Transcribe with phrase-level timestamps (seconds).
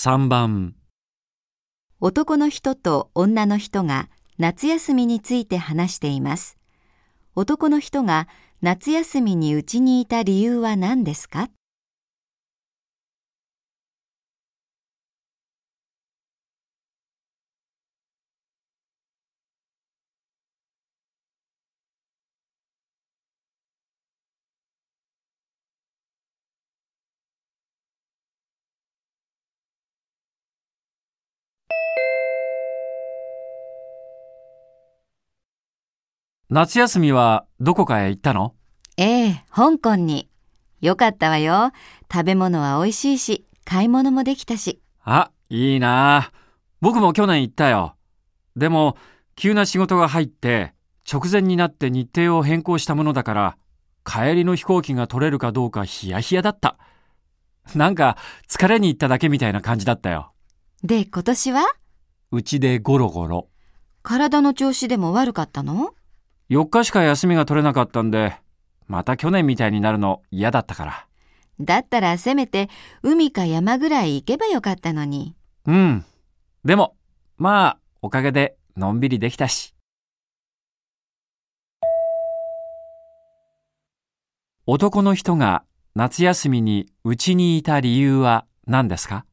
[0.00, 0.76] 3番
[2.00, 4.08] 男の人と女の人が
[4.38, 6.56] 夏休みについて話しています。
[7.34, 8.28] 男の人が
[8.62, 11.50] 夏休みにうちにいた理由は何ですか？
[36.50, 38.54] 夏休みはどこかへ行ったの？
[38.96, 40.30] ええ、香港に。
[40.80, 41.72] よかったわよ。
[42.10, 44.80] 食べ物は美味しいし、買い物もできたし。
[45.04, 46.32] あ、いいなあ
[46.80, 47.96] 僕も去年行ったよ。
[48.56, 48.96] でも、
[49.36, 50.72] 急な仕事が入って、
[51.10, 53.58] 直前になって日程を変更したものだから、
[54.02, 56.78] 帰りの飛行機が取れるかどうかヒヤヒヤだった。
[57.74, 58.16] なんか、
[58.48, 60.32] 疲れに行っただけみたいな感じだったよ。
[60.82, 61.66] で、今年は？
[62.30, 63.50] うちでゴロゴロ。
[64.02, 65.92] 体の調子でも悪かったの？
[66.50, 68.34] 4日しか休みが取れなかったんで、
[68.86, 71.06] また去年みたいになるの嫌だったから。
[71.60, 72.70] だったらせめて
[73.02, 75.34] 海か山ぐらい行けばよかったのに。
[75.66, 76.04] うん。
[76.64, 76.96] でも、
[77.36, 79.74] まあ、おかげでのんびりできたし。
[84.66, 89.24] 男の人が夏休みにうちにいた理由は何ですか？